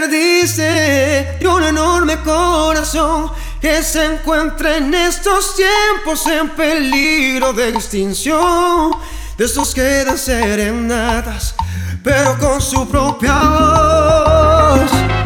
perdiste 0.00 1.36
de 1.40 1.46
un 1.46 1.62
enorme 1.62 2.16
corazón 2.22 3.30
que 3.60 3.82
se 3.82 4.04
encuentra 4.04 4.78
en 4.78 4.94
estos 4.94 5.56
tiempos 5.56 6.26
en 6.26 6.48
peligro 6.50 7.52
de 7.52 7.68
extinción. 7.68 8.92
De 9.36 9.44
estos 9.44 9.74
que 9.74 10.04
dan 10.04 10.18
serenatas, 10.18 11.54
pero 12.02 12.38
con 12.38 12.60
su 12.60 12.88
propia 12.88 13.34
voz. 13.34 15.19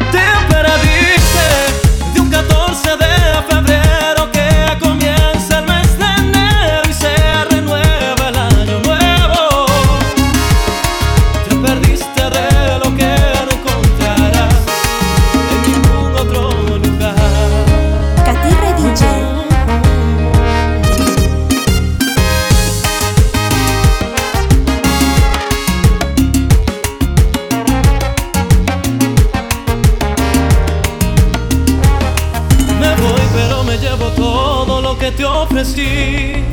Ofrecí. 35.55 36.43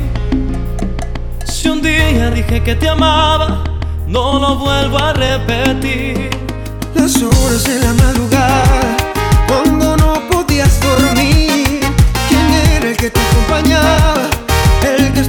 Si 1.45 1.67
un 1.67 1.81
día 1.81 2.31
dije 2.31 2.63
que 2.63 2.75
te 2.75 2.87
amaba, 2.87 3.63
no 4.07 4.39
lo 4.39 4.55
vuelvo 4.55 4.97
a 4.97 5.11
repetir. 5.13 6.29
Las 6.95 7.21
horas 7.21 7.63
de 7.65 7.79
la 7.79 7.93
madrugada, 7.93 8.95
cuando 9.47 9.97
no 9.97 10.13
podías 10.29 10.79
dormir. 10.79 11.81
¿Quién 12.29 12.53
era 12.75 12.89
el 12.91 12.97
que 12.97 13.09
te 13.09 13.19
acompañaba? 13.19 14.29
El 14.81 15.11
que 15.11 15.19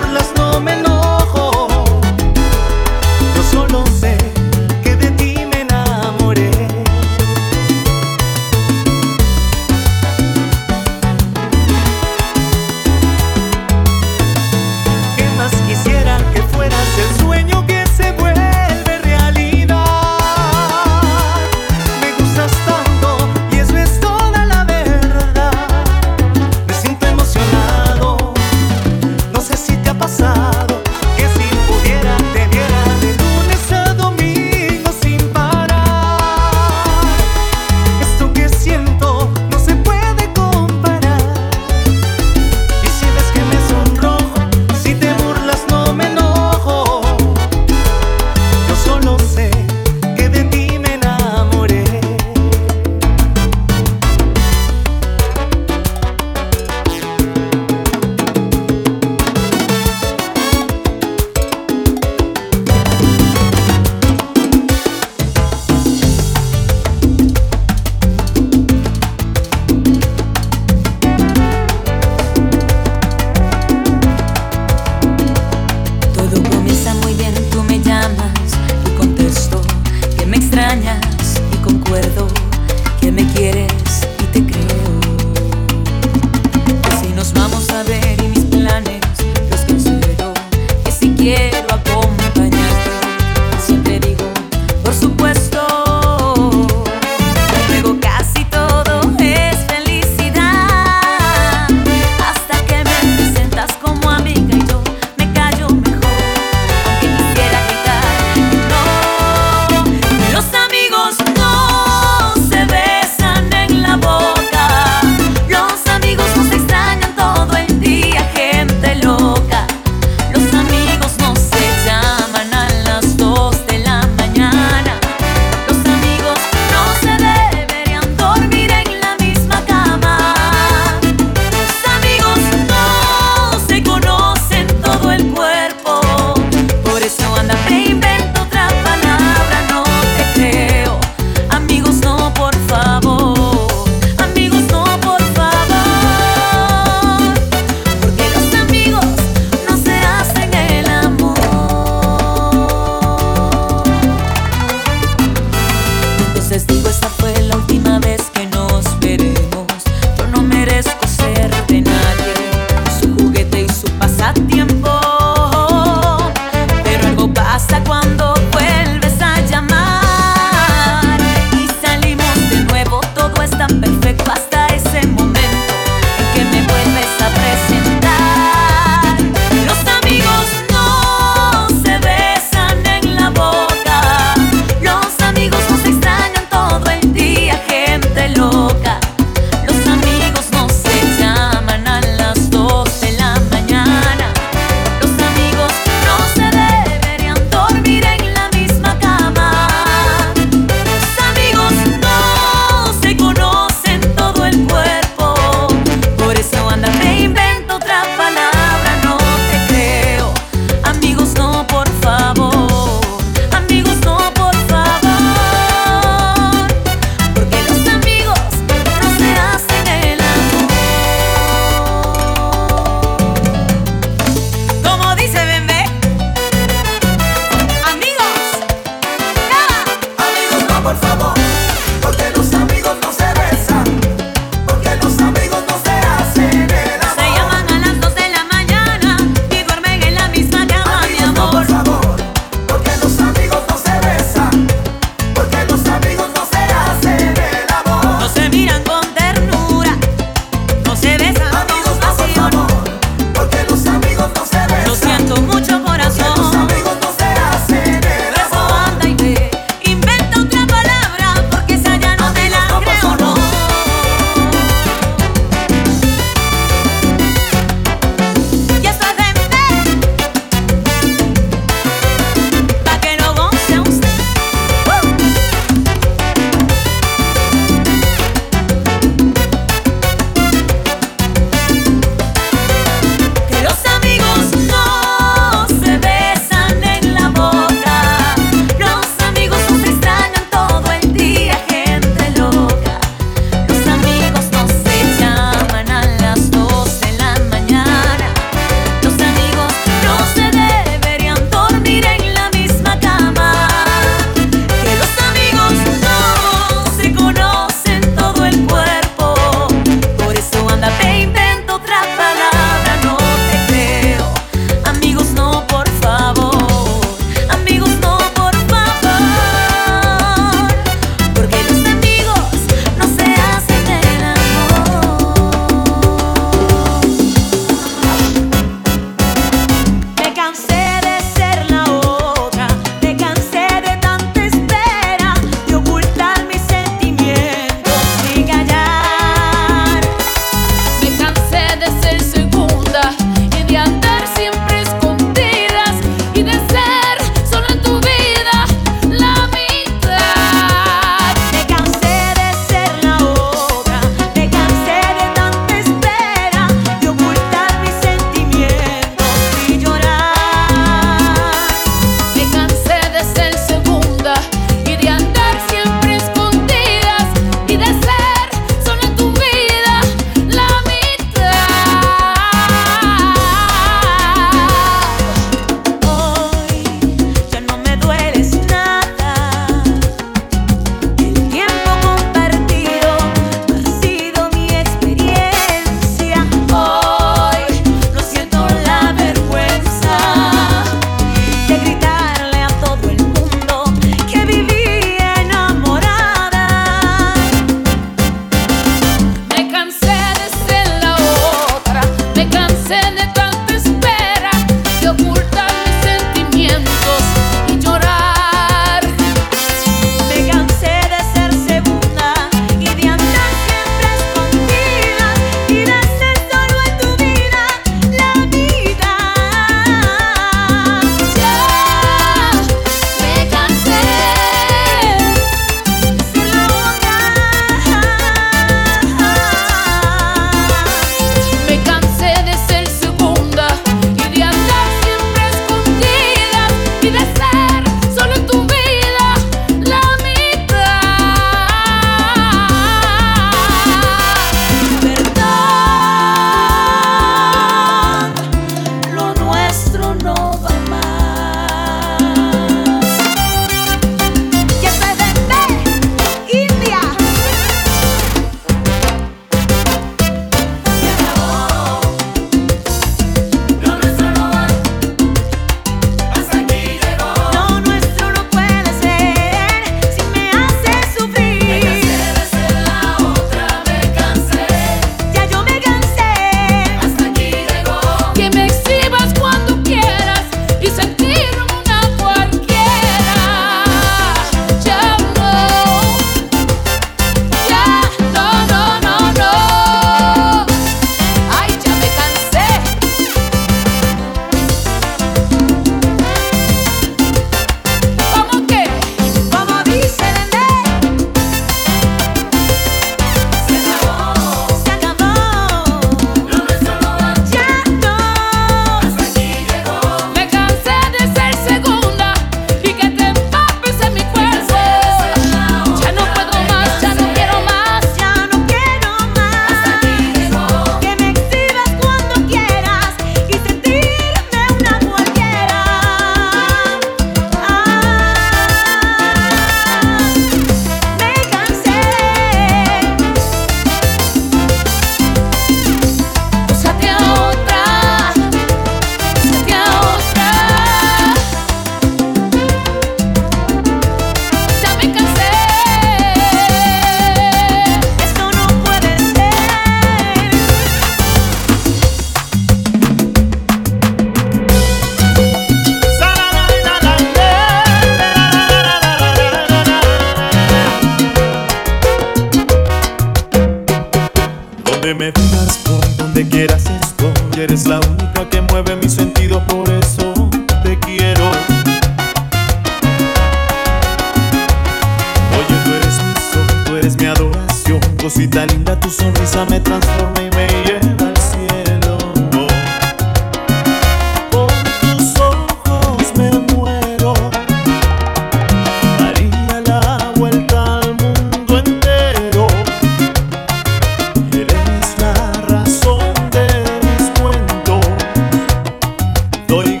Dori 599.71 600.00